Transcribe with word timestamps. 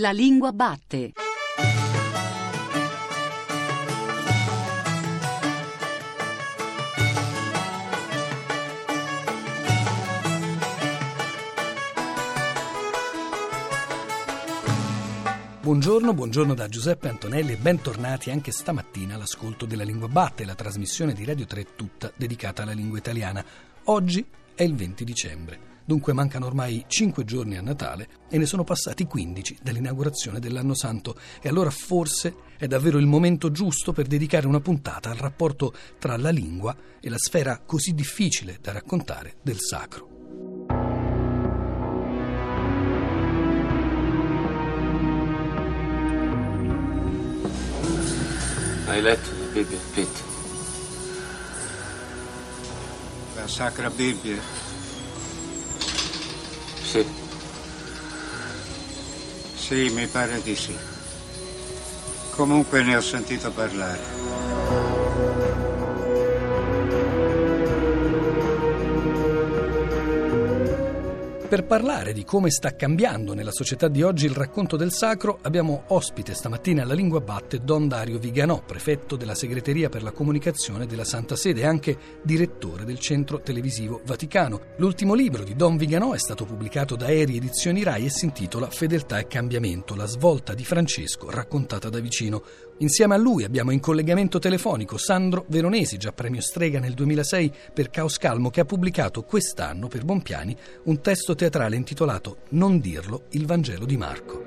La 0.00 0.12
lingua 0.12 0.52
batte. 0.52 1.12
Buongiorno, 15.60 16.14
buongiorno 16.14 16.54
da 16.54 16.68
Giuseppe 16.68 17.08
Antonelli 17.08 17.54
e 17.54 17.56
bentornati 17.56 18.30
anche 18.30 18.52
stamattina 18.52 19.16
all'ascolto 19.16 19.66
della 19.66 19.82
Lingua 19.82 20.06
Batte, 20.06 20.44
la 20.44 20.54
trasmissione 20.54 21.12
di 21.12 21.24
Radio 21.24 21.44
3 21.44 21.74
tutta 21.74 22.12
dedicata 22.14 22.62
alla 22.62 22.70
lingua 22.70 22.98
italiana. 22.98 23.44
Oggi 23.86 24.24
è 24.54 24.62
il 24.62 24.76
20 24.76 25.04
dicembre. 25.04 25.77
Dunque 25.88 26.12
mancano 26.12 26.44
ormai 26.44 26.84
5 26.86 27.24
giorni 27.24 27.56
a 27.56 27.62
Natale 27.62 28.08
e 28.28 28.36
ne 28.36 28.44
sono 28.44 28.62
passati 28.62 29.06
15 29.06 29.60
dall'inaugurazione 29.62 30.38
dell'anno 30.38 30.74
santo 30.74 31.16
e 31.40 31.48
allora 31.48 31.70
forse 31.70 32.34
è 32.58 32.66
davvero 32.66 32.98
il 32.98 33.06
momento 33.06 33.50
giusto 33.50 33.94
per 33.94 34.06
dedicare 34.06 34.46
una 34.46 34.60
puntata 34.60 35.08
al 35.08 35.16
rapporto 35.16 35.72
tra 35.98 36.18
la 36.18 36.28
lingua 36.28 36.76
e 37.00 37.08
la 37.08 37.16
sfera 37.16 37.62
così 37.64 37.94
difficile 37.94 38.58
da 38.60 38.72
raccontare 38.72 39.36
del 39.40 39.60
sacro. 39.60 40.08
Hai 48.84 49.00
letto 49.00 49.30
la 49.38 49.46
Bibbia, 49.52 49.78
Pete? 49.94 50.20
La 53.36 53.46
Sacra 53.48 53.88
Bibbia? 53.88 54.67
Sì. 56.90 57.04
Sì, 59.54 59.90
mi 59.90 60.06
pare 60.06 60.40
di 60.40 60.56
sì. 60.56 60.74
Comunque 62.30 62.82
ne 62.82 62.96
ho 62.96 63.02
sentito 63.02 63.50
parlare. 63.50 64.00
Per 71.48 71.64
parlare 71.64 72.12
di 72.12 72.24
come 72.24 72.50
sta 72.50 72.76
cambiando 72.76 73.32
nella 73.32 73.52
società 73.52 73.88
di 73.88 74.02
oggi 74.02 74.26
il 74.26 74.34
racconto 74.34 74.76
del 74.76 74.92
sacro, 74.92 75.38
abbiamo 75.40 75.84
ospite 75.86 76.34
stamattina 76.34 76.82
alla 76.82 76.92
Lingua 76.92 77.22
Batte 77.22 77.60
Don 77.64 77.88
Dario 77.88 78.18
Viganò, 78.18 78.60
prefetto 78.60 79.16
della 79.16 79.34
segreteria 79.34 79.88
per 79.88 80.02
la 80.02 80.10
comunicazione 80.10 80.84
della 80.84 81.04
Santa 81.04 81.36
Sede 81.36 81.62
e 81.62 81.66
anche 81.66 81.96
direttore 82.22 82.84
del 82.84 82.98
centro 82.98 83.40
televisivo 83.40 84.02
Vaticano. 84.04 84.60
L'ultimo 84.76 85.14
libro 85.14 85.42
di 85.42 85.56
Don 85.56 85.78
Viganò 85.78 86.12
è 86.12 86.18
stato 86.18 86.44
pubblicato 86.44 86.96
da 86.96 87.08
Eri 87.08 87.38
Edizioni 87.38 87.82
Rai 87.82 88.04
e 88.04 88.10
si 88.10 88.26
intitola 88.26 88.68
Fedeltà 88.68 89.18
e 89.18 89.26
cambiamento, 89.26 89.94
la 89.94 90.04
svolta 90.04 90.52
di 90.52 90.66
Francesco 90.66 91.30
raccontata 91.30 91.88
da 91.88 91.98
vicino. 91.98 92.42
Insieme 92.80 93.14
a 93.14 93.18
lui 93.18 93.42
abbiamo 93.42 93.72
in 93.72 93.80
collegamento 93.80 94.38
telefonico 94.38 94.98
Sandro 94.98 95.46
Veronesi, 95.48 95.96
già 95.96 96.12
premio 96.12 96.40
Strega 96.40 96.78
nel 96.78 96.94
2006 96.94 97.52
per 97.72 97.90
Caos 97.90 98.18
Calmo, 98.18 98.50
che 98.50 98.60
ha 98.60 98.64
pubblicato 98.64 99.22
quest'anno 99.22 99.88
per 99.88 100.04
Bonpiani 100.04 100.56
un 100.84 101.00
testo 101.00 101.34
teatrale 101.38 101.76
intitolato 101.76 102.38
Non 102.50 102.80
dirlo, 102.80 103.26
il 103.30 103.46
Vangelo 103.46 103.84
di 103.84 103.96
Marco. 103.96 104.42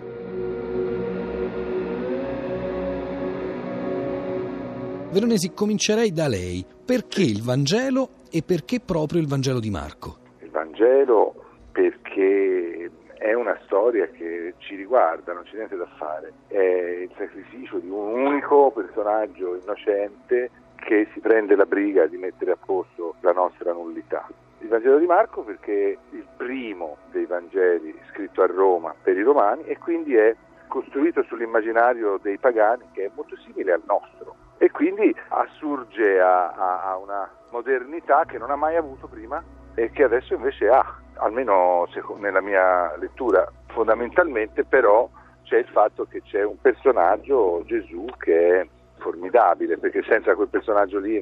Veronesi, 5.12 5.54
comincerei 5.54 6.12
da 6.12 6.28
lei. 6.28 6.66
Perché 6.86 7.22
il 7.22 7.42
Vangelo 7.44 8.26
e 8.30 8.44
perché 8.44 8.82
proprio 8.82 9.22
il 9.22 9.28
Vangelo 9.28 9.62
di 9.62 9.70
Marco? 9.70 10.18
Il 10.42 10.50
Vangelo 10.50 11.34
perché 11.72 12.92
è 13.18 13.34
una 13.34 13.58
storia 13.64 14.08
che 14.08 14.56
ci 14.58 14.76
riguarda, 14.76 15.32
non 15.32 15.44
c'è 15.44 15.56
niente 15.56 15.78
da 15.78 15.88
fare. 15.98 16.34
È 16.48 16.58
il 16.58 17.12
sacrificio 17.18 17.78
di 17.80 17.90
un 17.90 18.20
unico 18.26 18.70
personaggio 18.72 19.56
innocente 19.56 20.50
che 20.76 21.08
si 21.14 21.22
prende 21.22 21.56
la 21.56 21.66
briga 21.66 22.06
di 22.08 22.18
mettere 22.18 22.52
a 22.52 22.58
posto 22.58 23.16
la 23.22 23.32
nostra 23.32 23.72
nullità. 23.72 24.28
Il 24.60 24.68
Vangelo 24.68 24.98
di 24.98 25.06
Marco 25.06 25.42
perché 25.42 25.98
primo 26.42 26.98
dei 27.12 27.28
Vangeli 27.28 27.96
scritto 28.10 28.42
a 28.42 28.48
Roma 28.48 28.96
per 29.00 29.16
i 29.16 29.22
romani 29.22 29.64
e 29.66 29.78
quindi 29.78 30.16
è 30.16 30.36
costruito 30.68 31.22
sull'immaginario 31.24 32.18
dei 32.20 32.40
pagani 32.40 32.86
che 32.94 33.06
è 33.06 33.12
molto 33.14 33.36
simile 33.38 33.74
al 33.74 33.84
nostro 33.86 34.36
e 34.58 34.72
quindi 34.72 35.16
assurge 35.28 36.20
a, 36.20 36.50
a, 36.82 36.98
una 36.98 37.30
modernità 37.52 38.26
che 38.26 38.40
non 38.40 38.50
ha 38.50 38.56
mai 38.56 38.76
avuto 38.76 39.06
prima 39.06 39.44
e 39.76 39.92
che 39.92 40.04
adesso 40.04 40.34
invece 40.34 40.68
ha, 40.68 40.84
almeno 41.18 41.88
nella 42.18 42.42
mia 42.42 42.96
lettura. 42.98 43.48
Fondamentalmente 43.68 44.64
però 44.64 45.08
c'è 45.44 45.58
il 45.58 45.68
fatto 45.68 46.06
che 46.06 46.24
c'è 46.24 46.44
un 46.44 46.60
personaggio, 46.60 47.62
Gesù, 47.66 48.06
che 48.18 48.62
è 48.62 48.68
formidabile, 48.98 49.78
perché 49.78 50.04
senza 50.04 50.36
quel 50.36 50.48
personaggio 50.48 51.00
lì 51.00 51.20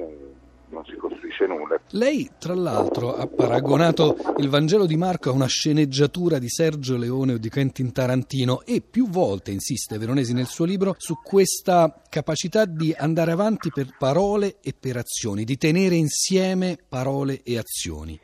non, 0.70 0.84
si 0.84 0.94
costruisce 0.96 1.46
nulla. 1.46 1.80
Lei, 1.90 2.30
tra 2.38 2.54
l'altro, 2.54 3.14
ha 3.14 3.26
paragonato 3.26 4.16
il 4.38 4.48
Vangelo 4.48 4.86
di 4.86 4.96
Marco 4.96 5.30
a 5.30 5.32
una 5.32 5.46
sceneggiatura 5.46 6.38
di 6.38 6.48
Sergio 6.48 6.96
Leone 6.96 7.34
o 7.34 7.38
di 7.38 7.50
Quentin 7.50 7.92
Tarantino 7.92 8.62
e 8.64 8.80
più 8.80 9.08
volte 9.08 9.50
insiste 9.50 9.98
Veronesi 9.98 10.32
nel 10.32 10.46
suo 10.46 10.64
libro 10.64 10.94
su 10.98 11.16
questa 11.22 12.02
capacità 12.08 12.64
di 12.64 12.94
andare 12.96 13.32
avanti 13.32 13.70
per 13.72 13.96
parole 13.98 14.58
e 14.62 14.74
per 14.78 14.96
azioni, 14.96 15.44
di 15.44 15.56
tenere 15.56 15.96
insieme 15.96 16.78
parole 16.88 17.42
e 17.42 17.58
azioni. 17.58 18.18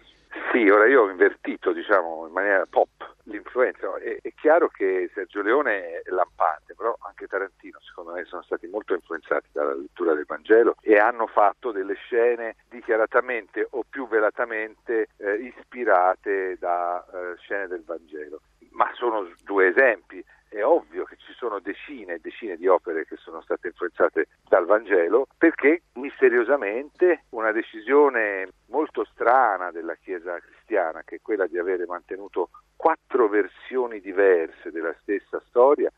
Sì, 0.56 0.66
ora 0.70 0.86
io 0.86 1.02
ho 1.02 1.10
invertito, 1.10 1.70
diciamo, 1.72 2.26
in 2.26 2.32
maniera 2.32 2.64
pop 2.64 2.88
l'influenza. 3.24 3.94
È, 3.98 4.20
è, 4.22 4.32
chiaro 4.34 4.68
che 4.68 5.10
Sergio 5.12 5.42
Leone 5.42 6.00
è 6.00 6.08
lampante, 6.08 6.74
però 6.74 6.96
anche 7.00 7.26
Tarantino 7.26 7.78
secondo 7.82 8.12
me 8.12 8.24
sono 8.24 8.40
stati 8.40 8.66
molto 8.66 8.94
influenzati 8.94 9.48
dalla 9.52 9.74
lettura 9.74 10.14
del 10.14 10.24
Vangelo 10.24 10.76
e 10.80 10.96
hanno 10.96 11.26
fatto 11.26 11.72
delle 11.72 11.92
scene 11.96 12.56
dichiaratamente 12.70 13.66
o 13.68 13.84
più 13.86 14.08
velatamente 14.08 15.08
eh, 15.18 15.34
ispirate 15.34 16.56
da 16.58 17.04
eh, 17.04 17.36
scene 17.36 17.66
del 17.66 17.84
Vangelo. 17.84 18.40
Ma 18.70 18.88
sono 18.94 19.28
due 19.44 19.68
esempi. 19.68 20.24
È 20.48 20.62
ovvio 20.64 21.04
che 21.04 21.16
ci 21.16 21.32
sono 21.34 21.58
decine 21.58 22.14
e 22.14 22.18
decine 22.20 22.56
di 22.56 22.66
opere 22.66 23.04
che 23.04 23.16
sono 23.16 23.42
state 23.42 23.68
influenzate 23.68 24.28
dal 24.48 24.64
Vangelo 24.64 25.26
perché 25.36 25.82
misteriosamente 25.94 27.24
una 27.30 27.52
decisione 27.52 28.48
molto 28.68 29.04
strana 29.04 29.70
della 29.70 29.96
Chiesa 29.96 30.38
cristiana, 30.38 31.02
che 31.04 31.16
è 31.16 31.20
quella 31.20 31.46
di 31.46 31.58
avere 31.58 31.84
mantenuto 31.86 32.50
quattro 32.76 33.28
versioni 33.28 34.00
diverse 34.00 34.70
della 34.70 34.94
stessa 35.00 35.40
storia, 35.46 35.90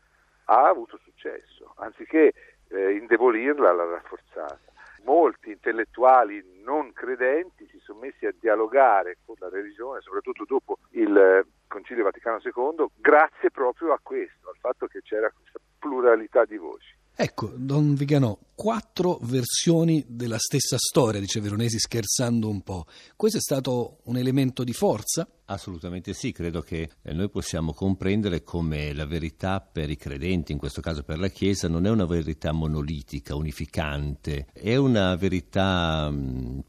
ha 0.45 0.67
avuto 0.67 0.97
successo. 1.03 1.73
Anziché 1.77 2.33
eh, 2.69 2.91
indebolirla, 2.93 3.71
l'ha 3.71 3.85
rafforzata. 3.85 4.59
Molti 5.03 5.51
intellettuali 5.51 6.43
non 6.63 6.91
credenti 6.91 7.67
si 7.69 7.79
sono 7.79 7.99
messi 7.99 8.25
a 8.25 8.33
dialogare 8.37 9.17
con 9.25 9.35
la 9.39 9.49
religione, 9.49 10.01
soprattutto 10.01 10.43
dopo 10.45 10.79
il 10.91 11.45
Concilio 11.69 12.03
Vaticano 12.03 12.39
II, 12.43 12.87
grazie 12.95 13.51
proprio 13.51 13.93
a 13.93 13.99
questo, 14.01 14.49
al 14.49 14.57
fatto 14.59 14.87
che 14.87 15.01
c'era 15.01 15.31
questa 15.31 15.59
pluralità 15.77 16.43
di 16.43 16.57
voci. 16.57 16.98
Ecco, 17.21 17.51
Don 17.53 17.95
Viganò, 17.95 18.39
quattro 18.55 19.19
versioni 19.23 20.05
della 20.07 20.37
stessa 20.37 20.77
storia, 20.77 21.19
dice 21.19 21.41
Veronesi 21.41 21.77
scherzando 21.77 22.47
un 22.47 22.61
po'. 22.61 22.85
Questo 23.17 23.39
è 23.39 23.41
stato 23.41 23.97
un 24.03 24.15
elemento 24.15 24.63
di 24.63 24.71
forza? 24.71 25.27
Assolutamente 25.47 26.13
sì, 26.13 26.31
credo 26.31 26.61
che 26.61 26.89
noi 27.11 27.29
possiamo 27.29 27.73
comprendere 27.73 28.41
come 28.41 28.93
la 28.93 29.05
verità 29.05 29.59
per 29.59 29.89
i 29.89 29.97
credenti, 29.97 30.53
in 30.53 30.59
questo 30.59 30.79
caso 30.79 31.03
per 31.03 31.19
la 31.19 31.27
Chiesa, 31.27 31.67
non 31.67 31.85
è 31.85 31.89
una 31.89 32.05
verità 32.05 32.53
monolitica, 32.53 33.35
unificante, 33.35 34.47
è 34.53 34.77
una 34.77 35.13
verità 35.17 36.09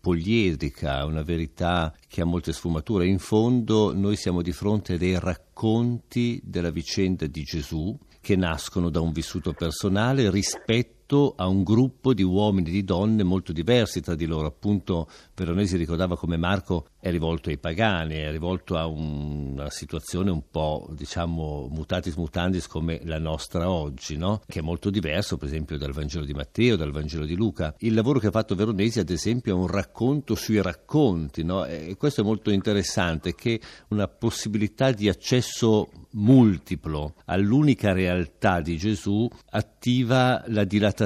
poliedrica, 0.01 1.05
una 1.05 1.23
verità 1.23 1.95
che 2.09 2.23
ha 2.23 2.25
molte 2.25 2.53
sfumature. 2.53 3.07
In 3.07 3.21
fondo 3.21 3.95
noi 3.95 4.17
siamo 4.17 4.43
di 4.43 4.51
fronte 4.51 4.95
a 4.95 4.99
dei 4.99 5.17
racconti 5.17 6.41
della 6.43 6.71
vicenda 6.71 7.29
di 7.29 7.45
Gesù 7.45 7.97
che 8.21 8.37
nascono 8.37 8.91
da 8.91 9.01
un 9.01 9.13
vissuto 9.13 9.53
personale 9.53 10.31
rispetto 10.31 11.00
a 11.37 11.47
un 11.49 11.65
gruppo 11.65 12.15
di 12.15 12.23
uomini 12.23 12.69
e 12.69 12.71
di 12.71 12.85
donne 12.85 13.25
molto 13.25 13.53
diversi 13.53 14.01
tra 14.01 14.15
di 14.15 14.27
loro. 14.27 14.47
Appunto, 14.47 15.09
Veronesi 15.35 15.77
ricordava 15.77 16.17
come 16.17 16.37
Marco 16.37 16.87
è 17.01 17.11
rivolto 17.11 17.49
ai 17.49 17.59
pagani, 17.59 18.15
è 18.15 18.31
rivolto 18.31 18.77
a 18.77 18.87
un, 18.87 19.53
una 19.53 19.71
situazione 19.71 20.31
un 20.31 20.43
po', 20.51 20.89
diciamo, 20.93 21.69
mutatis 21.71 22.15
mutandis 22.15 22.67
come 22.67 23.01
la 23.05 23.19
nostra 23.19 23.71
oggi, 23.71 24.17
no? 24.17 24.43
che 24.47 24.61
è 24.61 24.63
molto 24.63 24.91
diverso, 24.91 25.37
per 25.37 25.49
esempio, 25.49 25.79
dal 25.79 25.93
Vangelo 25.93 26.25
di 26.25 26.35
Matteo, 26.35 26.77
dal 26.77 26.93
Vangelo 26.93 27.25
di 27.25 27.35
Luca. 27.35 27.75
Il 27.79 27.95
lavoro 27.95 28.21
che 28.21 28.29
ha 28.29 28.31
fatto 28.31 28.55
Veronesi, 28.55 29.01
ad 29.01 29.11
esempio, 29.11 29.57
è 29.57 29.59
un 29.59 29.67
racconto 29.67 30.37
sui 30.37 30.63
racconti, 30.63 31.43
no? 31.43 31.65
e 31.65 31.97
questo 31.97 32.21
è 32.21 32.25
molto 32.25 32.51
interessante, 32.51 33.35
che 33.35 33.61
una 33.89 34.07
possibilità 34.07 34.93
di 34.93 35.09
accesso 35.09 35.89
multiplo 36.13 37.15
all'unica 37.27 37.93
realtà 37.93 38.61
di 38.61 38.77
Gesù 38.77 39.29
attiva 39.51 40.43
la 40.49 40.65
dilatazione 40.65 40.99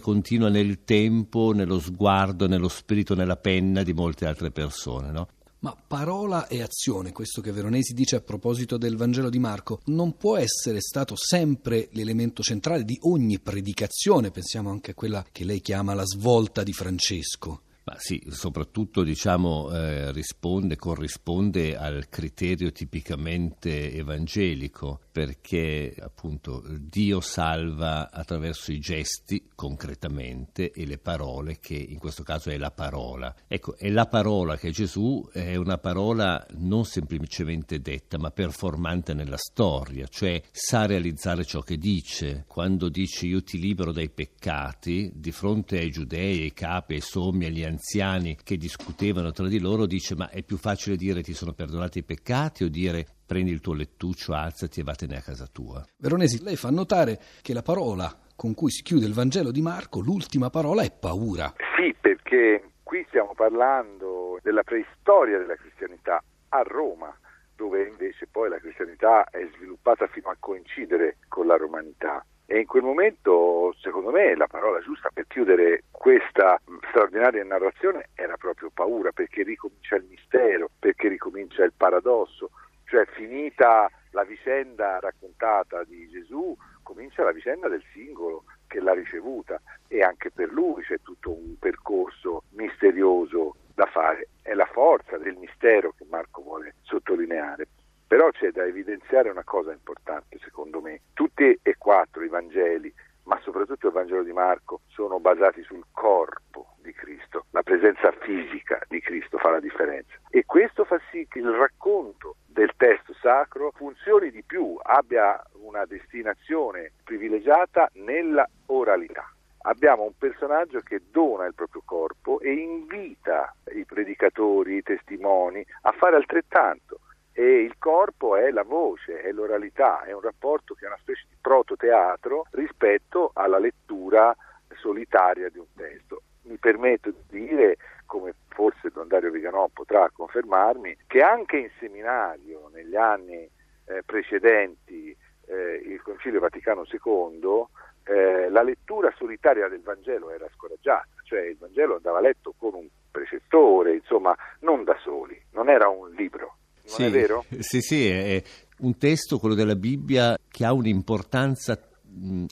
continua 0.00 0.48
nel 0.48 0.84
tempo, 0.84 1.52
nello 1.52 1.80
sguardo, 1.80 2.46
nello 2.46 2.68
spirito, 2.68 3.14
nella 3.14 3.36
penna 3.36 3.82
di 3.82 3.92
molte 3.92 4.26
altre 4.26 4.50
persone. 4.50 5.10
No? 5.10 5.28
Ma 5.60 5.74
parola 5.74 6.46
e 6.46 6.62
azione, 6.62 7.12
questo 7.12 7.40
che 7.40 7.50
Veronesi 7.50 7.94
dice 7.94 8.16
a 8.16 8.20
proposito 8.20 8.76
del 8.76 8.96
Vangelo 8.96 9.30
di 9.30 9.38
Marco, 9.38 9.80
non 9.86 10.16
può 10.16 10.36
essere 10.36 10.80
stato 10.80 11.14
sempre 11.16 11.88
l'elemento 11.92 12.42
centrale 12.42 12.84
di 12.84 12.98
ogni 13.02 13.40
predicazione, 13.40 14.30
pensiamo 14.30 14.70
anche 14.70 14.92
a 14.92 14.94
quella 14.94 15.24
che 15.32 15.44
lei 15.44 15.60
chiama 15.60 15.94
la 15.94 16.04
svolta 16.04 16.62
di 16.62 16.72
Francesco. 16.72 17.62
Ma 17.88 17.94
sì, 17.98 18.20
soprattutto 18.30 19.04
diciamo, 19.04 19.70
eh, 19.70 20.10
risponde, 20.10 20.74
corrisponde 20.74 21.76
al 21.76 22.08
criterio 22.08 22.72
tipicamente 22.72 23.92
evangelico, 23.92 25.02
perché 25.12 25.94
appunto 26.00 26.64
Dio 26.66 27.20
salva 27.20 28.10
attraverso 28.10 28.72
i 28.72 28.80
gesti 28.80 29.50
concretamente 29.54 30.72
e 30.72 30.84
le 30.84 30.98
parole, 30.98 31.58
che 31.60 31.76
in 31.76 31.98
questo 31.98 32.24
caso 32.24 32.50
è 32.50 32.58
la 32.58 32.72
parola. 32.72 33.32
Ecco, 33.46 33.76
è 33.76 33.88
la 33.88 34.06
parola 34.06 34.56
che 34.56 34.72
Gesù 34.72 35.24
è 35.32 35.54
una 35.54 35.78
parola 35.78 36.44
non 36.56 36.84
semplicemente 36.84 37.80
detta, 37.80 38.18
ma 38.18 38.32
performante 38.32 39.14
nella 39.14 39.38
storia, 39.38 40.08
cioè 40.08 40.42
sa 40.50 40.86
realizzare 40.86 41.44
ciò 41.44 41.60
che 41.60 41.78
dice. 41.78 42.46
Quando 42.48 42.88
dice 42.88 43.26
io 43.26 43.44
ti 43.44 43.60
libero 43.60 43.92
dai 43.92 44.10
peccati, 44.10 45.12
di 45.14 45.30
fronte 45.30 45.78
ai 45.78 45.92
giudei, 45.92 46.42
ai 46.42 46.52
capi, 46.52 46.94
ai 46.94 47.00
sommi, 47.00 47.44
agli 47.44 47.62
anziani, 47.62 47.74
anziani 47.76 48.36
che 48.42 48.56
discutevano 48.56 49.32
tra 49.32 49.46
di 49.46 49.60
loro, 49.60 49.84
dice 49.84 50.16
ma 50.16 50.30
è 50.30 50.42
più 50.42 50.56
facile 50.56 50.96
dire 50.96 51.22
ti 51.22 51.34
sono 51.34 51.52
perdonati 51.52 51.98
i 51.98 52.02
peccati 52.02 52.64
o 52.64 52.68
dire 52.68 53.04
prendi 53.26 53.50
il 53.50 53.60
tuo 53.60 53.74
lettuccio, 53.74 54.32
alzati 54.32 54.80
e 54.80 54.82
vattene 54.82 55.16
a 55.16 55.20
casa 55.20 55.46
tua. 55.46 55.84
Veronesi, 55.98 56.42
lei 56.42 56.56
fa 56.56 56.70
notare 56.70 57.18
che 57.42 57.52
la 57.52 57.62
parola 57.62 58.10
con 58.34 58.54
cui 58.54 58.70
si 58.70 58.82
chiude 58.82 59.06
il 59.06 59.14
Vangelo 59.14 59.50
di 59.50 59.60
Marco, 59.60 60.00
l'ultima 60.00 60.50
parola 60.50 60.82
è 60.82 60.90
paura. 60.90 61.52
Sì, 61.76 61.94
perché 62.00 62.70
qui 62.82 63.04
stiamo 63.08 63.32
parlando 63.34 64.38
della 64.42 64.62
preistoria 64.62 65.38
della 65.38 65.56
cristianità 65.56 66.22
a 66.48 66.62
Roma 66.62 67.14
dove 67.54 67.86
invece 67.86 68.26
poi 68.30 68.48
la 68.50 68.58
cristianità 68.58 69.24
è 69.30 69.46
sviluppata 69.54 70.06
fino 70.08 70.28
a 70.28 70.36
coincidere 70.38 71.16
con 71.28 71.46
la 71.46 71.56
romanità. 71.56 72.24
E 72.46 72.60
in 72.60 72.66
quel 72.66 72.84
momento, 72.84 73.74
secondo 73.80 74.10
me, 74.10 74.36
la 74.36 74.46
parola 74.46 74.80
giusta 74.80 75.10
per 75.12 75.26
chiudere 75.26 75.82
questa 75.90 76.60
straordinaria 76.88 77.42
narrazione 77.42 78.10
era 78.14 78.36
proprio 78.36 78.70
paura, 78.72 79.10
perché 79.10 79.42
ricomincia 79.42 79.96
il 79.96 80.04
mistero, 80.08 80.70
perché 80.78 81.08
ricomincia 81.08 81.64
il 81.64 81.72
paradosso, 81.76 82.50
cioè 82.84 83.04
finita 83.06 83.90
la 84.10 84.24
vicenda 84.24 85.00
raccontata 85.00 85.82
di 85.84 86.08
Gesù, 86.08 86.56
comincia 86.82 87.24
la 87.24 87.32
vicenda 87.32 87.68
del 87.68 87.82
singolo 87.92 88.44
che 88.68 88.80
l'ha 88.80 88.94
ricevuta 88.94 89.60
e 89.88 90.02
anche 90.02 90.30
per 90.30 90.52
lui 90.52 90.82
c'è 90.82 91.00
tutto 91.02 91.30
un 91.30 91.58
percorso 91.58 92.44
misterioso 92.50 93.56
da 93.74 93.86
fare. 93.86 94.28
È 94.40 94.54
la 94.54 94.66
forza 94.66 95.18
del 95.18 95.36
mistero 95.36 95.92
che 95.96 96.06
Marco 96.08 96.42
vuole 96.42 96.76
sottolineare. 96.82 97.66
Però 98.06 98.30
c'è 98.30 98.52
da 98.52 98.64
evidenziare 98.64 99.30
una 99.30 99.42
cosa 99.42 99.72
importante, 99.72 100.38
secondo 100.40 100.80
me. 100.80 101.00
Tutti 101.12 101.58
e 101.60 101.75
quattro 101.86 102.24
i 102.24 102.28
Vangeli, 102.28 102.92
ma 103.26 103.38
soprattutto 103.44 103.86
il 103.86 103.92
Vangelo 103.92 104.24
di 104.24 104.32
Marco, 104.32 104.80
sono 104.88 105.20
basati 105.20 105.62
sul 105.62 105.84
corpo 105.92 106.74
di 106.82 106.92
Cristo. 106.92 107.44
La 107.50 107.62
presenza 107.62 108.10
fisica 108.10 108.80
di 108.88 108.98
Cristo 108.98 109.38
fa 109.38 109.50
la 109.50 109.60
differenza. 109.60 110.18
E 110.30 110.44
questo 110.44 110.84
fa 110.84 111.00
sì 111.12 111.28
che 111.28 111.38
il 111.38 111.52
racconto 111.52 112.38
del 112.44 112.72
testo 112.76 113.14
sacro 113.20 113.70
funzioni 113.76 114.32
di 114.32 114.42
più, 114.42 114.76
abbia 114.82 115.40
una 115.60 115.84
destinazione 115.84 116.90
privilegiata 117.04 117.88
nella 117.92 118.48
oralità. 118.66 119.32
Abbiamo 119.58 120.02
un 120.02 120.18
personaggio 120.18 120.80
che 120.80 121.02
dona 121.08 121.46
il 121.46 121.54
proprio 121.54 121.82
corpo 121.84 122.40
e 122.40 122.52
invita 122.52 123.54
i 123.72 123.84
predicatori, 123.84 124.78
i 124.78 124.82
testimoni 124.82 125.64
a 125.82 125.92
fare 125.92 126.16
altrettanto 126.16 126.98
e 127.38 127.60
il 127.60 127.76
corpo 127.78 128.34
è 128.34 128.50
la 128.50 128.62
voce, 128.62 129.20
è 129.20 129.30
l'oralità, 129.30 130.02
è 130.04 130.12
un 130.12 130.22
rapporto 130.22 130.72
che 130.72 130.86
è 130.86 130.88
una 130.88 130.96
specie 130.96 131.25
prototeatro 131.46 132.48
rispetto 132.50 133.30
alla 133.32 133.60
lettura 133.60 134.36
solitaria 134.80 135.48
di 135.48 135.58
un 135.58 135.66
testo. 135.76 136.22
Mi 136.42 136.56
permetto 136.56 137.12
di 137.28 137.46
dire, 137.46 137.76
come 138.04 138.34
forse 138.48 138.90
Don 138.92 139.06
Dario 139.06 139.30
Viganò 139.30 139.68
potrà 139.72 140.10
confermarmi, 140.12 140.96
che 141.06 141.22
anche 141.22 141.58
in 141.58 141.70
seminario 141.78 142.68
negli 142.74 142.96
anni 142.96 143.48
eh, 143.84 144.02
precedenti 144.04 145.16
eh, 145.46 145.82
il 145.86 146.02
Concilio 146.02 146.40
Vaticano 146.40 146.84
II 146.90 147.64
eh, 148.02 148.50
la 148.50 148.62
lettura 148.64 149.12
solitaria 149.16 149.68
del 149.68 149.82
Vangelo 149.82 150.30
era 150.30 150.48
scoraggiata, 150.52 151.06
cioè 151.22 151.42
il 151.42 151.58
Vangelo 151.58 151.94
andava 151.94 152.20
letto 152.20 152.54
con 152.58 152.74
un 152.74 152.88
precettore, 153.08 153.94
insomma 153.94 154.36
non 154.60 154.82
da 154.82 154.98
soli, 155.00 155.40
non 155.52 155.68
era 155.68 155.86
un 155.86 156.10
libro 156.10 156.56
non 156.86 156.94
sì, 156.94 157.04
è 157.04 157.10
vero? 157.10 157.44
Sì, 157.58 157.80
sì, 157.80 158.08
è 158.08 158.42
un 158.78 158.96
testo, 158.98 159.38
quello 159.38 159.54
della 159.54 159.76
Bibbia, 159.76 160.38
che 160.48 160.64
ha 160.64 160.72
un'importanza 160.72 161.78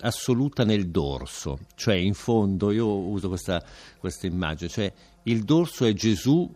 assoluta 0.00 0.64
nel 0.64 0.88
dorso, 0.88 1.58
cioè 1.74 1.94
in 1.94 2.14
fondo, 2.14 2.70
io 2.70 2.86
uso 2.86 3.28
questa, 3.28 3.62
questa 3.98 4.26
immagine, 4.26 4.68
cioè 4.68 4.92
il 5.24 5.44
dorso 5.44 5.86
è 5.86 5.92
Gesù 5.94 6.52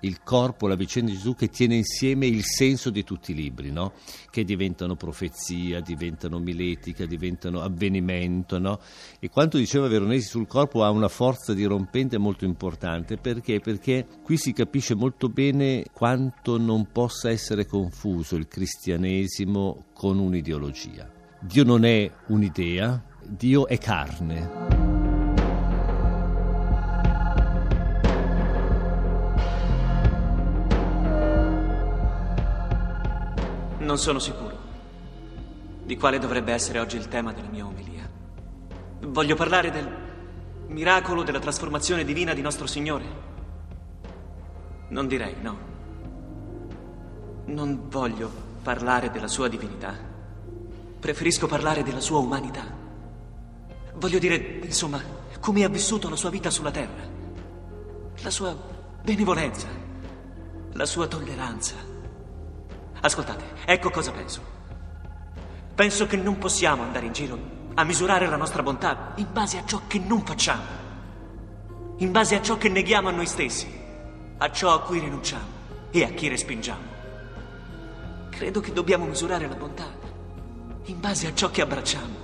il 0.00 0.22
corpo, 0.22 0.66
la 0.66 0.74
vicenda 0.74 1.10
di 1.10 1.16
Gesù 1.16 1.34
che 1.34 1.48
tiene 1.48 1.76
insieme 1.76 2.26
il 2.26 2.44
senso 2.44 2.90
di 2.90 3.04
tutti 3.04 3.32
i 3.32 3.34
libri, 3.34 3.70
no? 3.70 3.92
che 4.30 4.44
diventano 4.44 4.94
profezia, 4.94 5.80
diventano 5.80 6.38
miletica, 6.38 7.06
diventano 7.06 7.60
avvenimento. 7.60 8.58
No? 8.58 8.78
E 9.18 9.28
quanto 9.28 9.56
diceva 9.56 9.88
Veronesi 9.88 10.28
sul 10.28 10.46
corpo 10.46 10.84
ha 10.84 10.90
una 10.90 11.08
forza 11.08 11.54
dirompente 11.54 12.18
molto 12.18 12.44
importante 12.44 13.16
perché? 13.16 13.60
perché 13.60 14.06
qui 14.22 14.36
si 14.36 14.52
capisce 14.52 14.94
molto 14.94 15.28
bene 15.28 15.84
quanto 15.92 16.58
non 16.58 16.88
possa 16.92 17.30
essere 17.30 17.66
confuso 17.66 18.36
il 18.36 18.48
cristianesimo 18.48 19.86
con 19.92 20.18
un'ideologia. 20.18 21.10
Dio 21.40 21.64
non 21.64 21.84
è 21.84 22.10
un'idea, 22.28 23.02
Dio 23.24 23.66
è 23.66 23.78
carne. 23.78 24.87
Non 33.88 33.96
sono 33.96 34.18
sicuro 34.18 34.54
di 35.82 35.96
quale 35.96 36.18
dovrebbe 36.18 36.52
essere 36.52 36.78
oggi 36.78 36.98
il 36.98 37.08
tema 37.08 37.32
della 37.32 37.48
mia 37.48 37.64
omelia. 37.64 38.06
Voglio 39.00 39.34
parlare 39.34 39.70
del 39.70 39.88
miracolo 40.66 41.22
della 41.22 41.38
trasformazione 41.38 42.04
divina 42.04 42.34
di 42.34 42.42
nostro 42.42 42.66
Signore. 42.66 43.06
Non 44.88 45.06
direi, 45.06 45.36
no. 45.40 45.58
Non 47.46 47.88
voglio 47.88 48.30
parlare 48.62 49.10
della 49.10 49.26
sua 49.26 49.48
divinità. 49.48 49.96
Preferisco 51.00 51.46
parlare 51.46 51.82
della 51.82 52.00
sua 52.00 52.18
umanità. 52.18 52.66
Voglio 53.94 54.18
dire, 54.18 54.60
insomma, 54.64 55.00
come 55.40 55.64
ha 55.64 55.68
vissuto 55.70 56.10
la 56.10 56.16
sua 56.16 56.28
vita 56.28 56.50
sulla 56.50 56.70
terra. 56.70 57.08
La 58.20 58.30
sua 58.30 58.54
benevolenza, 59.02 59.68
la 60.72 60.84
sua 60.84 61.06
tolleranza 61.06 61.96
Ascoltate, 63.00 63.44
ecco 63.64 63.90
cosa 63.90 64.10
penso. 64.10 64.42
Penso 65.74 66.06
che 66.06 66.16
non 66.16 66.38
possiamo 66.38 66.82
andare 66.82 67.06
in 67.06 67.12
giro 67.12 67.38
a 67.74 67.84
misurare 67.84 68.26
la 68.26 68.36
nostra 68.36 68.62
bontà 68.62 69.12
in 69.16 69.28
base 69.32 69.58
a 69.58 69.64
ciò 69.64 69.82
che 69.86 70.00
non 70.00 70.24
facciamo, 70.24 70.62
in 71.98 72.10
base 72.10 72.34
a 72.34 72.42
ciò 72.42 72.58
che 72.58 72.68
neghiamo 72.68 73.08
a 73.08 73.12
noi 73.12 73.26
stessi, 73.26 73.72
a 74.38 74.50
ciò 74.50 74.74
a 74.74 74.82
cui 74.82 74.98
rinunciamo 74.98 75.46
e 75.90 76.02
a 76.02 76.08
chi 76.08 76.26
respingiamo. 76.26 76.96
Credo 78.30 78.60
che 78.60 78.72
dobbiamo 78.72 79.04
misurare 79.04 79.46
la 79.46 79.54
bontà 79.54 79.86
in 80.84 81.00
base 81.00 81.28
a 81.28 81.34
ciò 81.34 81.50
che 81.50 81.62
abbracciamo, 81.62 82.16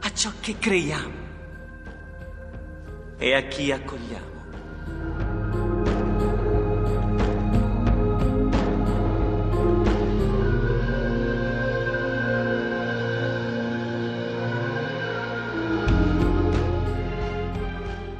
a 0.00 0.12
ciò 0.12 0.30
che 0.40 0.58
creiamo 0.58 1.26
e 3.16 3.34
a 3.34 3.42
chi 3.42 3.72
accogliamo. 3.72 4.37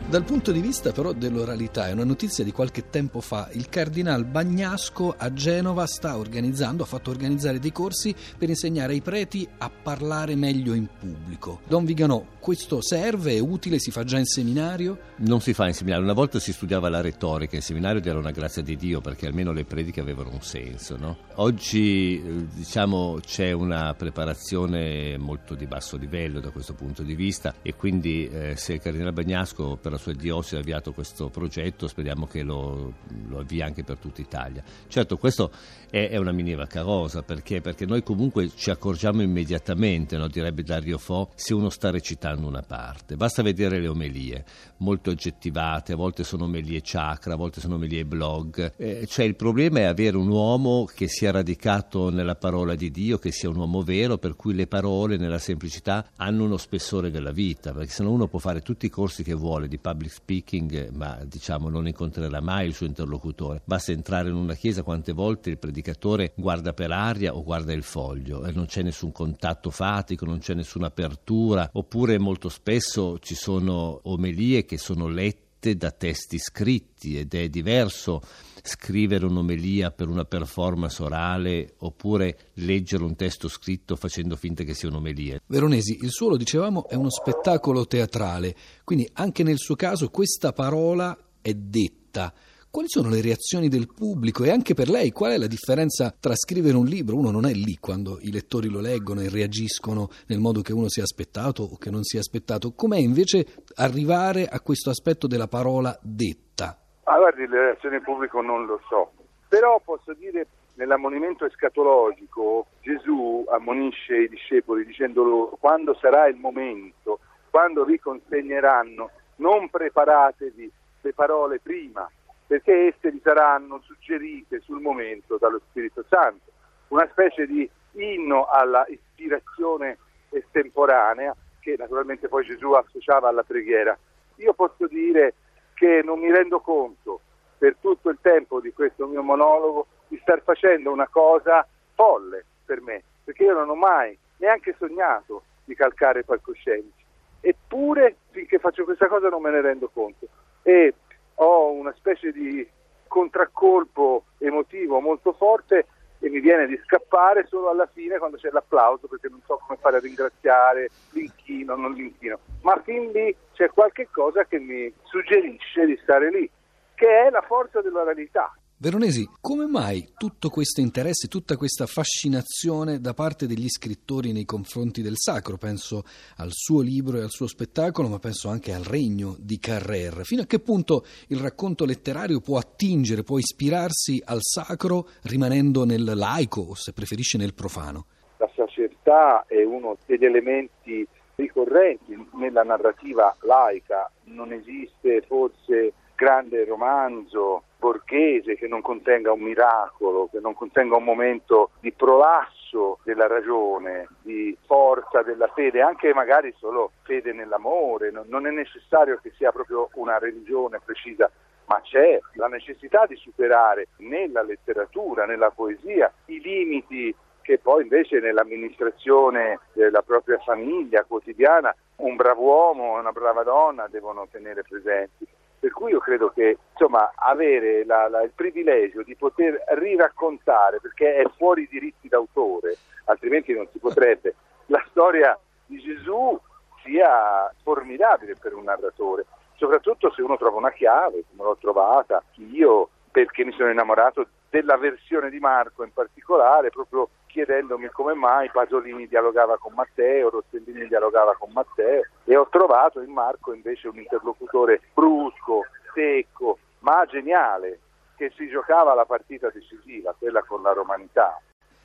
Dal 0.09 0.25
punto 0.25 0.53
di 0.53 0.63
vista 0.63 0.91
però 0.91 1.13
dell'oralità, 1.13 1.89
è 1.89 1.93
una 1.93 2.03
notizia 2.03 2.43
di 2.43 2.51
qualche 2.51 2.89
tempo 2.89 3.21
fa, 3.21 3.51
il 3.53 3.69
cardinal 3.69 4.25
Bagnasco 4.25 5.15
a 5.15 5.31
Genova 5.35 5.85
sta 5.85 6.17
organizzando, 6.17 6.83
ha 6.83 6.87
fatto 6.87 7.11
organizzare 7.11 7.59
dei 7.59 7.73
corsi 7.73 8.15
per 8.39 8.49
insegnare 8.49 8.95
ai 8.95 9.03
preti 9.03 9.47
a 9.59 9.69
parlare 9.69 10.35
meglio 10.35 10.73
in 10.73 10.89
pubblico. 10.99 11.61
Don 11.69 11.85
Viganò, 11.85 12.25
questo 12.41 12.81
serve, 12.81 13.35
è 13.35 13.39
utile, 13.39 13.79
si 13.79 13.91
fa 13.91 14.05
già 14.05 14.17
in 14.17 14.25
seminario? 14.25 14.99
Non 15.17 15.43
si 15.43 15.53
fa 15.53 15.67
in 15.67 15.75
seminario, 15.75 16.05
una 16.05 16.15
volta 16.15 16.39
si 16.39 16.55
studiava 16.55 16.89
la 16.89 17.03
retorica 17.03 17.57
in 17.57 17.63
seminario 17.63 18.03
era 18.03 18.19
una 18.19 18.31
grazia 18.31 18.63
di 18.63 18.77
Dio 18.77 19.03
perché 19.03 19.27
almeno 19.27 19.53
le 19.53 19.67
prediche 19.67 20.01
avevano 20.01 20.31
un 20.31 20.41
senso. 20.41 20.97
No? 20.97 21.19
Oggi 21.35 22.17
eh, 22.17 22.47
diciamo 22.55 23.19
c'è 23.23 23.53
una 23.53 23.93
preparazione 23.93 25.19
molto 25.19 25.55
di 25.55 25.67
basso 25.67 25.99
livello 25.99 26.41
da 26.41 26.49
questo 26.49 26.73
punto 26.73 27.03
di 27.03 27.15
vista 27.15 27.57
e 27.61 27.75
quindi 27.75 28.27
eh, 28.27 28.57
se 28.57 28.73
il 28.73 28.81
cardinale 28.81 29.13
Bagnasco 29.13 29.77
per 29.77 29.97
la 29.99 30.13
su 30.13 30.13
Diossio 30.13 30.57
ha 30.57 30.61
avviato 30.61 30.93
questo 30.93 31.29
progetto, 31.29 31.89
speriamo 31.89 32.27
che 32.27 32.43
lo, 32.43 32.95
lo 33.29 33.41
avvii 33.41 33.61
anche 33.61 33.83
per 33.83 33.99
tutta 33.99 34.21
Italia. 34.21 34.63
Certo, 34.87 35.19
questo 35.19 35.51
è, 35.91 36.09
è 36.09 36.17
una 36.17 36.33
minima 36.33 36.67
carosa, 36.67 37.23
perché? 37.23 37.61
perché 37.61 37.85
noi 37.85 38.03
comunque 38.03 38.51
ci 38.55 38.71
accorgiamo 38.71 39.21
immediatamente, 39.21 40.17
no, 40.17 40.29
direbbe 40.29 40.63
Dario 40.63 40.99
Fo, 40.99 41.31
se 41.35 41.53
uno 41.53 41.69
sta 41.69 41.91
recitando 41.91 42.47
una 42.47 42.63
parte. 42.63 43.17
Basta 43.17 43.43
vedere 43.43 43.81
le 43.81 43.89
omelie, 43.89 44.45
molto 44.79 45.11
oggettivate, 45.11 45.93
a 45.93 45.97
volte 45.97 46.25
sono 46.25 46.45
omelie 46.45 46.81
chakra, 46.83 47.35
a 47.35 47.37
volte 47.37 47.61
sono 47.61 47.75
omelie 47.75 48.05
blog. 48.05 48.75
Eh, 48.77 49.07
cioè 49.07 49.25
il 49.25 49.35
problema 49.35 49.81
è 49.81 49.85
avere 49.85 50.17
un 50.17 50.29
uomo 50.29 50.85
che 50.85 51.09
sia 51.09 51.31
radicato 51.31 52.11
nella 52.11 52.37
parola 52.37 52.75
di 52.75 52.91
Dio, 52.91 53.19
che 53.19 53.33
sia 53.33 53.49
un 53.49 53.57
uomo 53.57 53.83
vero, 53.83 54.19
per 54.19 54.37
cui 54.37 54.55
le 54.55 54.67
parole 54.67 55.17
nella 55.17 55.39
semplicità 55.39 56.11
hanno 56.17 56.45
uno 56.45 56.57
spessore 56.57 57.11
della 57.11 57.33
vita, 57.33 57.73
perché 57.73 57.91
se 57.91 58.03
no 58.03 58.13
uno 58.13 58.29
può 58.29 58.39
fare 58.39 58.61
tutti 58.61 58.87
i 58.87 58.91
corsi 58.91 59.23
che 59.23 59.35
vuole 59.35 59.69
di 59.69 59.79
public 59.89 60.13
speaking, 60.13 60.91
ma 60.91 61.19
diciamo 61.25 61.71
non 61.71 61.87
incontrerà 61.87 62.41
mai 62.41 62.67
il 62.67 62.75
suo 62.75 62.87
interlocutore. 62.87 63.63
Basta 63.65 63.93
entrare 63.93 64.29
in 64.29 64.35
una 64.35 64.55
chiesa 64.55 64.83
quante 64.83 65.13
volte 65.13 65.49
il 65.51 65.59
predicatore 65.59 66.33
guarda 66.37 66.75
per 66.75 66.91
aria 66.91 67.35
o 67.35 67.43
guarda 67.43 67.73
il 67.73 67.83
foglio 67.83 68.45
e 68.45 68.53
non 68.53 68.67
c'è 68.67 68.83
nessun 68.83 69.13
contatto 69.13 69.71
fatico, 69.71 70.27
non 70.27 70.39
c'è 70.39 70.55
nessuna 70.55 70.89
apertura, 70.89 71.69
oppure 71.73 72.19
molto 72.19 72.49
spesso 72.49 73.19
ci 73.19 73.35
sono 73.35 74.01
omelie 74.05 74.65
che 74.65 74.77
sono 74.77 75.09
lette 75.09 75.77
da 75.77 75.91
testi 75.91 76.39
scritti 76.39 77.19
ed 77.19 77.35
è 77.35 77.49
diverso 77.49 78.21
scrivere 78.63 79.25
un'omelia 79.27 79.91
per 79.91 80.09
una 80.09 80.25
performance 80.25 81.03
orale 81.03 81.75
oppure 81.79 82.51
leggere 82.55 83.05
un 83.05 83.17
testo 83.17 83.49
scritto 83.49 83.97
facendo 83.97 84.37
finta 84.37 84.65
che 84.65 84.75
sia 84.75 84.89
un'omelia. 84.89 85.41
Veronesi, 85.47 85.99
il 86.03 86.11
suo, 86.11 86.31
lo 86.31 86.37
dicevamo, 86.37 86.89
è 86.89 86.95
uno 86.95 87.11
spettacolo 87.11 87.87
teatrale, 87.87 88.55
quindi 88.85 89.09
anche 89.15 89.43
nel 89.43 89.59
suo 89.59 89.75
caso 89.77 90.09
questa 90.09 90.53
parola 90.53 91.17
è 91.41 91.53
detta. 91.55 92.33
Quali 92.71 92.89
sono 92.91 93.09
le 93.09 93.23
reazioni 93.23 93.69
del 93.69 93.89
pubblico 93.93 94.45
e 94.45 94.51
anche 94.51 94.75
per 94.75 94.91
lei 94.91 95.11
qual 95.11 95.33
è 95.33 95.39
la 95.39 95.47
differenza 95.47 96.15
tra 96.19 96.37
scrivere 96.37 96.77
un 96.77 96.85
libro? 96.85 97.17
Uno 97.17 97.31
non 97.31 97.47
è 97.47 97.53
lì 97.55 97.79
quando 97.81 98.19
i 98.21 98.31
lettori 98.31 98.69
lo 98.69 98.81
leggono 98.81 99.23
e 99.23 99.31
reagiscono 99.31 100.11
nel 100.27 100.39
modo 100.39 100.61
che 100.61 100.75
uno 100.75 100.89
si 100.89 101.01
è 101.01 101.03
aspettato 101.03 101.63
o 101.63 101.79
che 101.79 101.91
non 101.91 102.05
si 102.05 102.17
è 102.17 102.19
aspettato. 102.19 102.73
Com'è 102.73 102.99
invece 102.99 103.47
arrivare 103.77 104.47
a 104.47 104.61
questo 104.61 104.91
aspetto 104.91 105.27
della 105.27 105.49
parola 105.49 105.99
detta? 106.03 106.79
Ah, 107.11 107.17
guardi, 107.17 107.47
le 107.47 107.79
del 107.81 108.03
pubblico 108.03 108.43
non 108.43 108.67
lo 108.67 108.83
so, 108.87 109.13
però 109.49 109.81
posso 109.83 110.13
dire 110.13 110.47
nell'ammonimento 110.75 111.47
escatologico 111.47 112.67
Gesù 112.83 113.47
ammonisce 113.49 114.25
i 114.25 114.29
discepoli 114.29 114.85
dicendo 114.85 115.23
loro 115.23 115.57
quando 115.59 115.95
sarà 115.95 116.27
il 116.27 116.37
momento, 116.37 117.21
quando 117.49 117.87
vi 117.87 117.99
consegneranno, 117.99 119.11
non 119.37 119.71
preparatevi 119.71 120.71
le 121.01 121.13
parole 121.15 121.61
prima, 121.61 122.07
perché 122.47 122.89
esse 122.89 123.11
vi 123.11 123.23
saranno 123.25 123.81
suggerite 123.85 124.61
sul 124.61 124.83
momento 124.83 125.39
dallo 125.39 125.63
Spirito 125.71 126.05
Santo, 126.11 126.53
una 126.89 127.09
specie 127.11 127.47
di 127.47 127.67
inno 127.93 128.49
alla 128.49 128.85
ispirazione 128.87 129.97
estemporanea 130.29 131.35
che 131.59 131.75
naturalmente 131.79 132.29
poi 132.29 132.45
Gesù 132.45 132.73
associava 132.73 133.31
alla 133.31 133.45
preghiera. 133.45 133.97
Io 134.37 134.53
posso 134.53 134.87
dire 134.87 135.33
che 135.79 136.03
non 136.03 136.19
mi 136.19 136.31
rendo 136.31 136.59
conto 136.59 137.21
per 137.57 137.77
tutto 137.81 138.11
il 138.11 138.19
tempo 138.21 138.61
di 138.61 138.73
questo 138.73 139.07
mio 139.07 139.23
monologo 139.23 139.87
di 140.09 140.19
star 140.21 140.43
facendo 140.43 140.91
una 140.91 141.07
cosa 141.07 141.67
folle 141.95 142.45
per 142.65 142.81
me, 142.81 143.03
perché 143.23 143.45
io 143.45 143.55
non 143.55 143.71
ho 143.71 143.77
mai 143.77 144.19
neanche 144.39 144.75
sognato 144.77 145.45
di 145.65 145.77
calcare 145.77 146.25
palcoscenici. 146.25 147.05
Eppure 147.41 148.17
finché 148.31 148.59
faccio 148.59 148.83
questa 148.83 149.07
cosa 149.07 149.29
non 149.29 149.41
me 149.41 149.51
ne 149.51 149.61
rendo 149.61 149.89
conto 149.93 150.27
e 150.63 150.95
ho 151.35 151.71
una 151.71 151.95
specie 151.97 152.33
di 152.33 152.67
contraccolpo 153.07 154.25
emotivo 154.39 154.99
molto 154.99 155.33
forte 155.33 155.87
e 156.21 156.29
mi 156.29 156.41
viene 156.41 156.67
di 156.67 156.81
scappare 156.85 157.47
solo 157.47 157.71
alla 157.71 157.89
fine 157.93 158.19
quando 158.19 158.37
c'è 158.37 158.51
l'applauso 158.51 159.07
perché 159.07 159.29
non 159.29 159.41
so 159.47 159.61
come 159.65 159.79
fare 159.81 159.99
a 159.99 160.01
ringraziare 160.01 160.89
l'inchino, 161.11 161.77
non 161.77 161.93
l'inchino, 161.93 162.39
ma 162.63 162.81
fin 162.83 163.11
lì 163.13 163.35
c'è 163.55 163.71
qualche 163.71 164.09
cosa 164.11 164.45
che 164.45 164.59
mi 164.59 164.93
suggerisce 165.05 165.87
di 165.87 165.99
stare 166.03 166.31
lì, 166.31 166.51
che 166.95 167.27
è 167.27 167.31
la 167.31 167.43
forza 167.43 167.81
dell'oralità. 167.81 168.53
Veronesi, 168.81 169.29
come 169.41 169.67
mai 169.67 170.13
tutto 170.17 170.51
questo 170.51 170.81
interesse, 170.81 171.27
tutta 171.27 171.57
questa 171.57 171.87
fascinazione 171.87 173.01
da 173.01 173.13
parte 173.13 173.49
degli 173.49 173.69
scrittori 173.69 174.31
nei 174.31 174.45
confronti 174.45 175.03
del 175.03 175.17
sacro? 175.17 175.57
Penso 175.57 176.05
al 176.37 176.51
suo 176.53 176.81
libro 176.81 177.19
e 177.19 177.23
al 177.23 177.31
suo 177.31 177.49
spettacolo, 177.49 178.07
ma 178.07 178.21
penso 178.21 178.49
anche 178.49 178.73
al 178.73 178.85
regno 178.85 179.35
di 179.37 179.59
Carrère. 179.59 180.23
Fino 180.23 180.43
a 180.43 180.47
che 180.47 180.61
punto 180.61 181.05
il 181.27 181.41
racconto 181.41 181.85
letterario 181.85 182.39
può 182.39 182.57
attingere, 182.57 183.25
può 183.25 183.39
ispirarsi 183.39 184.23
al 184.25 184.43
sacro 184.43 185.09
rimanendo 185.23 185.85
nel 185.85 186.13
laico 186.15 186.61
o 186.61 186.75
se 186.77 186.93
preferisce 186.93 187.37
nel 187.37 187.55
profano? 187.55 188.07
La 188.37 188.49
sacertà 188.55 189.45
è 189.49 189.61
uno 189.65 189.97
degli 190.07 190.25
elementi 190.25 191.05
ricorrenti 191.35 192.17
nella 192.35 192.63
narrativa 192.63 193.37
laica, 193.41 194.09
non 194.27 194.53
esiste 194.53 195.23
forse 195.27 195.95
grande 196.15 196.65
romanzo 196.65 197.65
borghese 197.79 198.57
che 198.57 198.67
non 198.67 198.83
contenga 198.83 199.33
un 199.33 199.41
miracolo, 199.41 200.29
che 200.31 200.41
non 200.41 200.55
contenga 200.55 200.97
un 200.97 201.05
momento 201.05 201.71
di 201.81 201.93
prolasso 201.93 202.99
della 203.05 203.27
ragione, 203.27 204.09
di 204.23 204.57
forza 204.67 205.23
della 205.23 205.49
fede, 205.49 205.81
anche 205.81 206.13
magari 206.13 206.53
solo 206.59 206.93
fede 207.03 207.33
nell'amore, 207.33 208.11
non 208.11 208.47
è 208.47 208.51
necessario 208.51 209.19
che 209.23 209.33
sia 209.37 209.53
proprio 209.53 209.89
una 209.95 210.19
religione 210.19 210.81
precisa, 210.85 211.31
ma 211.67 211.81
c'è 211.83 212.19
la 212.35 212.49
necessità 212.49 213.07
di 213.07 213.17
superare 213.17 213.89
nella 213.99 214.43
letteratura, 214.43 215.27
nella 215.27 215.51
poesia, 215.51 216.13
i 216.27 216.41
limiti 216.41 217.15
che 217.43 217.59
poi 217.59 217.83
invece 217.83 218.21
nell'amministrazione 218.21 219.61
della 219.73 220.03
propria 220.03 220.39
famiglia 220.39 221.05
quotidiana 221.05 221.75
un 221.97 222.15
bravo 222.17 222.43
uomo 222.43 222.97
e 222.97 223.01
una 223.01 223.13
brava 223.13 223.43
donna 223.43 223.87
devono 223.89 224.27
tenere 224.31 224.63
presenti. 224.63 225.27
Per 225.59 225.71
cui 225.73 225.93
io 225.93 225.99
credo 225.99 226.29
che 226.29 226.59
insomma, 226.79 227.13
avere 227.17 227.85
la, 227.85 228.09
la, 228.09 228.23
il 228.23 228.31
privilegio 228.33 229.03
di 229.03 229.17
poter 229.17 229.63
riraccontare, 229.71 230.79
perché 230.81 231.17
è 231.17 231.25
fuori 231.37 231.63
i 231.63 231.69
diritti 231.69 232.09
d'autore, 232.09 232.77
altrimenti 233.07 233.53
non 233.53 233.67
si 233.73 233.79
potrebbe, 233.79 234.35
la 234.67 234.83
storia 234.91 235.37
di 235.67 235.81
Gesù 235.81 236.39
sia 236.85 237.53
formidabile 237.63 238.37
per 238.41 238.55
un 238.55 238.65
narratore, 238.65 239.27
soprattutto 239.57 240.13
se 240.13 240.23
uno 240.23 240.37
trova 240.37 240.57
una 240.57 240.71
chiave, 240.71 241.25
come 241.29 241.49
l'ho 241.49 241.57
trovata 241.61 242.23
io, 242.37 242.89
perché 243.11 243.45
mi 243.45 243.53
sono 243.53 243.71
innamorato 243.71 244.29
della 244.49 244.77
versione 244.77 245.31
di 245.31 245.39
Marco 245.41 245.83
in 245.83 245.93
particolare, 245.93 246.71
proprio 246.71 247.09
chiedendomi 247.27 247.89
come 247.89 248.15
mai 248.15 248.51
Pasolini 248.51 249.09
dialogava 249.09 249.59
con 249.59 249.73
Matteo, 249.75 250.31
Rossellini 250.31 250.87
dialogava 250.87 251.35
con 251.37 251.51
Matteo 251.53 252.03
e 252.25 252.37
ho 252.37 252.47
trovato 252.49 253.01
in 253.01 253.11
Marco 253.11 253.53
invece 253.53 253.89
un 253.89 253.99
interlocutore 253.99 254.81
brusco, 254.95 255.65
secco, 255.93 256.58
ma 256.89 257.05
geniale, 257.05 257.81
che 258.17 258.33
si 258.35 258.49
giocava 258.49 258.95
la 258.95 259.05
partita 259.05 259.51
decisiva, 259.53 260.15
quella 260.19 260.43
con 260.43 260.63
la 260.63 260.73
romanità. 260.73 261.39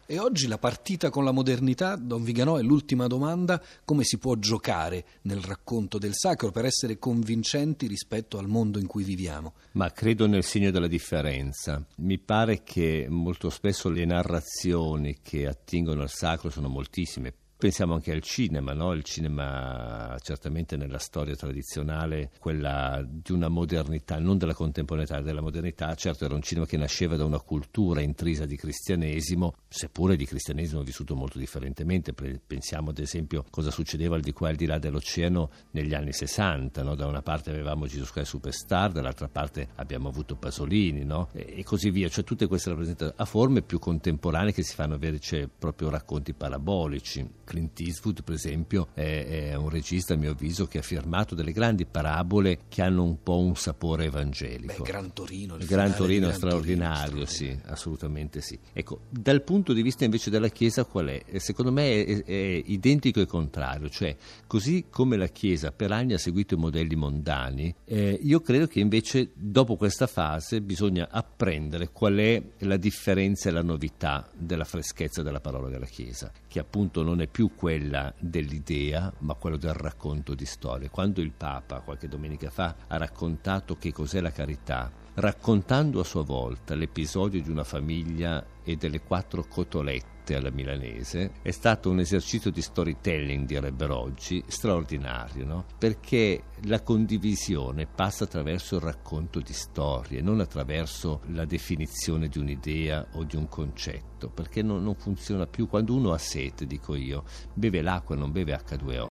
E 0.05 0.19
oggi 0.19 0.47
la 0.47 0.57
partita 0.57 1.09
con 1.09 1.25
la 1.25 1.31
modernità, 1.31 1.95
Don 1.95 2.23
Viganò, 2.23 2.57
è 2.57 2.61
l'ultima 2.61 3.07
domanda, 3.07 3.61
come 3.83 4.03
si 4.03 4.17
può 4.17 4.35
giocare 4.35 5.03
nel 5.23 5.41
racconto 5.41 5.97
del 5.97 6.13
sacro 6.13 6.51
per 6.51 6.65
essere 6.65 6.99
convincenti 6.99 7.87
rispetto 7.87 8.37
al 8.37 8.47
mondo 8.47 8.79
in 8.79 8.87
cui 8.87 9.03
viviamo? 9.03 9.53
Ma 9.73 9.91
credo 9.91 10.25
nel 10.25 10.43
segno 10.43 10.71
della 10.71 10.87
differenza. 10.87 11.81
Mi 11.97 12.17
pare 12.17 12.63
che 12.63 13.07
molto 13.09 13.49
spesso 13.49 13.89
le 13.89 14.05
narrazioni 14.05 15.19
che 15.21 15.47
attingono 15.47 16.01
al 16.01 16.09
sacro 16.09 16.49
sono 16.49 16.69
moltissime, 16.69 17.33
Pensiamo 17.63 17.93
anche 17.93 18.11
al 18.11 18.19
cinema, 18.19 18.73
no? 18.73 18.91
il 18.91 19.03
cinema 19.05 20.17
certamente 20.21 20.75
nella 20.75 20.97
storia 20.97 21.33
tradizionale, 21.33 22.31
quella 22.37 23.01
di 23.07 23.31
una 23.31 23.47
modernità, 23.47 24.19
non 24.19 24.37
della 24.37 24.53
contemporaneità, 24.53 25.21
della 25.21 25.39
modernità, 25.39 25.95
certo 25.95 26.25
era 26.25 26.35
un 26.35 26.41
cinema 26.41 26.65
che 26.65 26.75
nasceva 26.75 27.15
da 27.15 27.23
una 27.23 27.39
cultura 27.39 28.01
intrisa 28.01 28.45
di 28.45 28.57
cristianesimo, 28.57 29.53
seppure 29.69 30.17
di 30.17 30.25
cristianesimo 30.25 30.83
vissuto 30.83 31.15
molto 31.15 31.37
differentemente, 31.37 32.11
pensiamo 32.11 32.89
ad 32.89 32.99
esempio 32.99 33.45
cosa 33.49 33.71
succedeva 33.71 34.15
al 34.15 34.21
di 34.21 34.33
qua 34.33 34.47
e 34.47 34.51
al 34.51 34.57
di 34.57 34.65
là 34.65 34.77
dell'oceano 34.77 35.49
negli 35.71 35.93
anni 35.93 36.11
60, 36.11 36.83
no? 36.83 36.95
da 36.95 37.07
una 37.07 37.21
parte 37.21 37.51
avevamo 37.51 37.85
Jesus 37.85 38.11
Christ 38.11 38.27
Superstar, 38.27 38.91
dall'altra 38.91 39.29
parte 39.29 39.69
abbiamo 39.75 40.09
avuto 40.09 40.35
Pasolini 40.35 41.05
no? 41.05 41.29
e, 41.31 41.63
così 41.63 41.91
via, 41.91 42.09
cioè 42.09 42.25
tutte 42.25 42.45
queste 42.45 42.71
rappresentazioni 42.71 43.21
a 43.21 43.25
forme 43.25 43.61
più 43.61 43.79
contemporanee 43.79 44.51
che 44.51 44.63
si 44.63 44.75
fanno 44.75 44.95
avere 44.95 45.17
cioè, 45.19 45.47
proprio 45.47 45.89
racconti 45.89 46.33
parabolici 46.33 47.25
Clint 47.53 47.79
Eastwood, 47.81 48.23
per 48.23 48.33
esempio, 48.33 48.87
è, 48.95 49.49
è 49.51 49.53
un 49.53 49.69
regista, 49.69 50.15
a 50.15 50.17
mio 50.17 50.31
avviso, 50.31 50.65
che 50.65 50.79
ha 50.79 50.81
firmato 50.81 51.35
delle 51.35 51.51
grandi 51.51 51.85
parabole 51.85 52.61
che 52.67 52.81
hanno 52.81 53.03
un 53.03 53.21
po' 53.21 53.37
un 53.37 53.55
sapore 53.55 54.05
evangelico. 54.05 54.81
Beh, 54.81 54.89
Gran 54.89 55.13
Torino, 55.13 55.55
il 55.57 55.65
Gran 55.67 55.93
Torino 55.93 56.25
Gran 56.27 56.35
straordinario, 56.35 57.25
sì, 57.27 57.55
assolutamente 57.65 58.41
sì. 58.41 58.57
Ecco, 58.73 59.01
dal 59.09 59.43
punto 59.43 59.73
di 59.73 59.83
vista 59.83 60.03
invece 60.03 60.31
della 60.31 60.47
Chiesa 60.47 60.83
qual 60.85 61.07
è? 61.07 61.21
Eh, 61.27 61.39
secondo 61.39 61.71
me 61.71 62.03
è, 62.03 62.23
è 62.23 62.63
identico 62.65 63.21
e 63.21 63.27
contrario, 63.27 63.87
cioè 63.87 64.15
così 64.47 64.85
come 64.89 65.15
la 65.15 65.27
Chiesa 65.27 65.71
per 65.71 65.91
anni 65.91 66.13
ha 66.13 66.17
seguito 66.17 66.55
i 66.55 66.57
modelli 66.57 66.95
mondani, 66.95 67.73
eh, 67.85 68.17
io 68.19 68.41
credo 68.41 68.65
che 68.65 68.79
invece 68.79 69.29
dopo 69.35 69.75
questa 69.75 70.07
fase 70.07 70.59
bisogna 70.61 71.07
apprendere 71.11 71.89
qual 71.91 72.15
è 72.15 72.41
la 72.59 72.77
differenza 72.77 73.49
e 73.49 73.51
la 73.51 73.61
novità 73.61 74.27
della 74.35 74.63
freschezza 74.63 75.21
della 75.21 75.39
parola 75.39 75.69
della 75.69 75.85
Chiesa, 75.85 76.31
che 76.47 76.57
appunto 76.57 77.03
non 77.03 77.21
è 77.21 77.27
più 77.27 77.42
quella 77.49 78.13
dell'idea, 78.19 79.11
ma 79.19 79.33
quello 79.35 79.57
del 79.57 79.73
racconto 79.73 80.33
di 80.33 80.45
storie. 80.45 80.89
Quando 80.89 81.21
il 81.21 81.31
Papa 81.31 81.81
qualche 81.81 82.07
domenica 82.07 82.49
fa 82.49 82.75
ha 82.87 82.97
raccontato 82.97 83.77
che 83.77 83.91
cos'è 83.91 84.21
la 84.21 84.31
carità, 84.31 85.02
raccontando 85.15 85.99
a 85.99 86.03
sua 86.03 86.23
volta 86.23 86.75
l'episodio 86.75 87.41
di 87.41 87.49
una 87.49 87.63
famiglia 87.63 88.45
e 88.63 88.75
delle 88.75 89.01
quattro 89.01 89.43
cotolette 89.47 90.35
alla 90.35 90.51
milanese, 90.51 91.33
è 91.41 91.51
stato 91.51 91.89
un 91.89 91.99
esercizio 91.99 92.49
di 92.49 92.61
storytelling, 92.61 93.45
direbbero 93.45 93.97
oggi, 93.99 94.41
straordinario, 94.47 95.45
no? 95.45 95.65
perché 95.77 96.43
la 96.63 96.81
condivisione 96.81 97.87
passa 97.87 98.23
attraverso 98.23 98.75
il 98.75 98.81
racconto 98.81 99.41
di 99.41 99.51
storie, 99.51 100.21
non 100.21 100.39
attraverso 100.39 101.21
la 101.27 101.43
definizione 101.43 102.29
di 102.29 102.37
un'idea 102.39 103.05
o 103.13 103.25
di 103.25 103.35
un 103.35 103.49
concetto, 103.49 104.29
perché 104.29 104.61
non, 104.61 104.81
non 104.81 104.95
funziona 104.95 105.45
più. 105.45 105.67
Quando 105.67 105.93
uno 105.93 106.13
ha 106.13 106.17
sete, 106.17 106.65
dico 106.65 106.95
io, 106.95 107.25
beve 107.53 107.81
l'acqua, 107.81 108.15
non 108.15 108.31
beve 108.31 108.53
H2O. 108.53 109.01